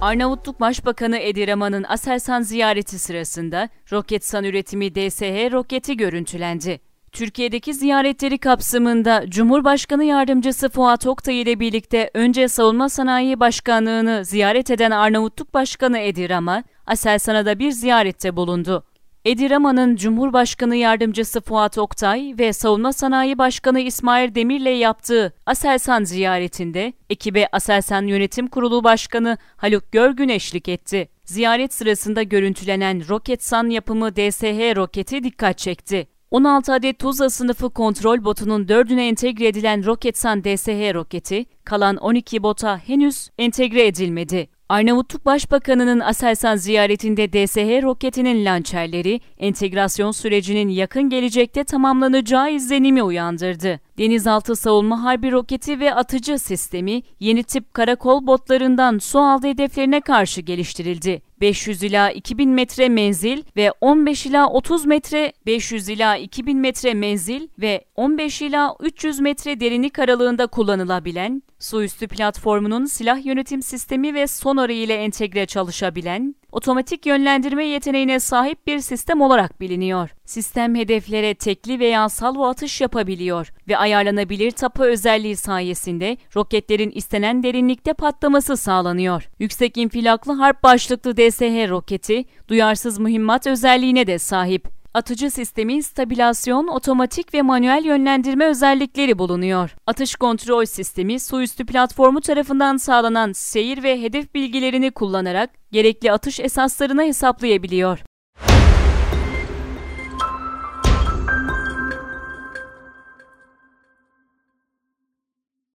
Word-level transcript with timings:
Arnavutluk 0.00 0.60
Başbakanı 0.60 1.18
Edi 1.18 1.46
Raman'ın 1.46 1.84
Aselsan 1.88 2.42
ziyareti 2.42 2.98
sırasında 2.98 3.68
Roketsan 3.92 4.44
üretimi 4.44 4.94
DSH 4.94 5.52
roketi 5.52 5.96
görüntülendi. 5.96 6.80
Türkiye'deki 7.12 7.74
ziyaretleri 7.74 8.38
kapsamında 8.38 9.24
Cumhurbaşkanı 9.28 10.04
Yardımcısı 10.04 10.68
Fuat 10.68 11.06
Oktay 11.06 11.40
ile 11.40 11.60
birlikte 11.60 12.10
önce 12.14 12.48
Savunma 12.48 12.88
Sanayi 12.88 13.40
Başkanlığı'nı 13.40 14.24
ziyaret 14.24 14.70
eden 14.70 14.90
Arnavutluk 14.90 15.54
Başkanı 15.54 15.98
Edi 15.98 16.28
Rama, 16.28 16.62
Aselsan'a 16.86 17.46
da 17.46 17.58
bir 17.58 17.70
ziyarette 17.70 18.36
bulundu. 18.36 18.84
Edi 19.24 19.50
Rama'nın 19.50 19.96
Cumhurbaşkanı 19.96 20.76
Yardımcısı 20.76 21.40
Fuat 21.40 21.78
Oktay 21.78 22.34
ve 22.38 22.52
Savunma 22.52 22.92
Sanayi 22.92 23.38
Başkanı 23.38 23.80
İsmail 23.80 24.34
Demir'le 24.34 24.78
yaptığı 24.78 25.32
Aselsan 25.46 26.04
ziyaretinde 26.04 26.92
ekibe 27.10 27.48
Aselsan 27.52 28.06
Yönetim 28.06 28.46
Kurulu 28.46 28.84
Başkanı 28.84 29.38
Haluk 29.56 29.92
Görgün 29.92 30.28
eşlik 30.28 30.68
etti. 30.68 31.08
Ziyaret 31.24 31.74
sırasında 31.74 32.22
görüntülenen 32.22 33.08
Roketsan 33.08 33.70
yapımı 33.70 34.16
DSH 34.16 34.76
roketi 34.76 35.24
dikkat 35.24 35.58
çekti. 35.58 36.08
16 36.30 36.72
adet 36.72 36.98
Tuzla 36.98 37.30
sınıfı 37.30 37.70
kontrol 37.70 38.24
botunun 38.24 38.64
4'üne 38.64 39.08
entegre 39.08 39.48
edilen 39.48 39.86
Roketsan 39.86 40.44
DSH 40.44 40.94
roketi, 40.94 41.46
kalan 41.64 41.96
12 41.96 42.42
bota 42.42 42.78
henüz 42.78 43.28
entegre 43.38 43.86
edilmedi. 43.86 44.48
Arnavutluk 44.70 45.26
Başbakanı'nın 45.26 46.00
Aselsan 46.00 46.56
ziyaretinde 46.56 47.32
DSH 47.32 47.82
roketinin 47.82 48.44
lançerleri, 48.44 49.20
entegrasyon 49.38 50.10
sürecinin 50.10 50.68
yakın 50.68 51.02
gelecekte 51.02 51.64
tamamlanacağı 51.64 52.52
izlenimi 52.52 53.02
uyandırdı. 53.02 53.80
Denizaltı 53.98 54.56
savunma 54.56 55.02
harbi 55.02 55.32
roketi 55.32 55.80
ve 55.80 55.94
atıcı 55.94 56.38
sistemi 56.38 57.02
yeni 57.20 57.42
tip 57.42 57.74
karakol 57.74 58.26
botlarından 58.26 58.98
su 58.98 59.18
altı 59.18 59.48
hedeflerine 59.48 60.00
karşı 60.00 60.40
geliştirildi. 60.40 61.22
500 61.40 61.82
ila 61.82 62.10
2000 62.10 62.50
metre 62.50 62.88
menzil 62.88 63.42
ve 63.56 63.72
15 63.80 64.26
ila 64.26 64.48
30 64.48 64.86
metre 64.86 65.32
500 65.46 65.88
ila 65.88 66.16
2000 66.16 66.58
metre 66.58 66.94
menzil 66.94 67.48
ve 67.58 67.84
15 67.96 68.42
ila 68.42 68.74
300 68.80 69.20
metre 69.20 69.60
derinlik 69.60 69.98
aralığında 69.98 70.46
kullanılabilen, 70.46 71.42
su 71.60 71.82
üstü 71.82 72.08
platformunun 72.08 72.84
silah 72.84 73.26
yönetim 73.26 73.62
sistemi 73.62 74.14
ve 74.14 74.26
sonarı 74.26 74.72
ile 74.72 74.94
entegre 74.94 75.46
çalışabilen, 75.46 76.34
otomatik 76.52 77.06
yönlendirme 77.06 77.64
yeteneğine 77.64 78.20
sahip 78.20 78.66
bir 78.66 78.78
sistem 78.78 79.20
olarak 79.20 79.60
biliniyor. 79.60 80.10
Sistem 80.24 80.74
hedeflere 80.74 81.34
tekli 81.34 81.80
veya 81.80 82.08
salvo 82.08 82.46
atış 82.46 82.80
yapabiliyor 82.80 83.52
ve 83.68 83.76
ayarlanabilir 83.76 84.50
tapa 84.50 84.84
özelliği 84.84 85.36
sayesinde 85.36 86.16
roketlerin 86.36 86.90
istenen 86.90 87.42
derinlikte 87.42 87.92
patlaması 87.92 88.56
sağlanıyor. 88.56 89.28
Yüksek 89.38 89.76
infilaklı 89.76 90.32
harp 90.32 90.62
başlıklı 90.62 91.16
DSH 91.16 91.68
roketi 91.68 92.24
duyarsız 92.48 92.98
mühimmat 92.98 93.46
özelliğine 93.46 94.06
de 94.06 94.18
sahip. 94.18 94.79
Atıcı 94.94 95.30
sistemin 95.30 95.80
stabilasyon, 95.80 96.66
otomatik 96.66 97.34
ve 97.34 97.42
manuel 97.42 97.84
yönlendirme 97.84 98.44
özellikleri 98.44 99.18
bulunuyor. 99.18 99.76
Atış 99.86 100.16
kontrol 100.16 100.64
sistemi 100.64 101.20
su 101.20 101.42
üstü 101.42 101.66
platformu 101.66 102.20
tarafından 102.20 102.76
sağlanan 102.76 103.32
seyir 103.32 103.82
ve 103.82 104.02
hedef 104.02 104.34
bilgilerini 104.34 104.90
kullanarak 104.90 105.50
gerekli 105.72 106.12
atış 106.12 106.40
esaslarını 106.40 107.02
hesaplayabiliyor. 107.02 107.98